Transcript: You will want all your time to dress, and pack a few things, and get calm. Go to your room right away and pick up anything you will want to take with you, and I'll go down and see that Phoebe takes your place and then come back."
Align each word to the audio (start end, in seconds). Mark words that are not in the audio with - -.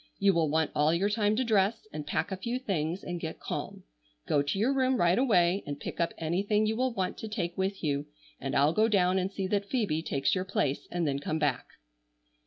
You 0.17 0.33
will 0.33 0.49
want 0.49 0.71
all 0.73 0.91
your 0.95 1.11
time 1.11 1.35
to 1.35 1.43
dress, 1.43 1.85
and 1.93 2.07
pack 2.07 2.31
a 2.31 2.35
few 2.37 2.57
things, 2.57 3.03
and 3.03 3.19
get 3.19 3.39
calm. 3.39 3.83
Go 4.27 4.41
to 4.41 4.57
your 4.57 4.73
room 4.73 4.97
right 4.97 5.19
away 5.19 5.63
and 5.67 5.79
pick 5.79 5.99
up 5.99 6.11
anything 6.17 6.65
you 6.65 6.75
will 6.75 6.91
want 6.91 7.19
to 7.19 7.27
take 7.27 7.55
with 7.55 7.83
you, 7.83 8.07
and 8.39 8.55
I'll 8.55 8.73
go 8.73 8.87
down 8.87 9.19
and 9.19 9.31
see 9.31 9.45
that 9.49 9.69
Phoebe 9.69 10.01
takes 10.01 10.33
your 10.33 10.43
place 10.43 10.87
and 10.89 11.07
then 11.07 11.19
come 11.19 11.37
back." 11.37 11.67